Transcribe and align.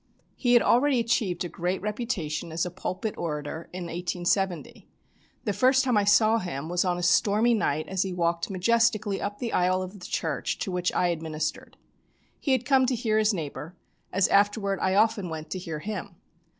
He 0.35 0.53
had 0.53 0.63
already 0.63 0.99
achieved 0.99 1.45
a 1.45 1.47
great 1.47 1.79
reputation 1.79 2.51
as 2.51 2.65
a 2.65 2.71
pulpit 2.71 3.13
orator 3.19 3.69
in 3.71 3.83
1870. 3.83 4.87
The 5.43 5.53
first 5.53 5.83
time 5.85 5.95
I 5.95 6.05
saw 6.05 6.39
him 6.39 6.69
was 6.69 6.83
on 6.83 6.97
a 6.97 7.03
stormy 7.03 7.53
night 7.53 7.87
as 7.87 8.01
he 8.01 8.11
walked 8.11 8.49
majestically 8.49 9.21
up 9.21 9.37
the 9.37 9.53
aisle 9.53 9.83
of 9.83 9.99
the 9.99 10.07
church 10.07 10.57
to 10.61 10.71
which 10.71 10.91
I 10.93 11.09
administered. 11.09 11.77
He 12.39 12.53
had 12.53 12.65
come 12.65 12.87
to 12.87 12.95
hear 12.95 13.19
his 13.19 13.31
neighbour, 13.31 13.75
as 14.11 14.27
afterward 14.29 14.79
I 14.81 14.95
often 14.95 15.29
went 15.29 15.51
to 15.51 15.59
hear 15.59 15.77
him. 15.77 16.15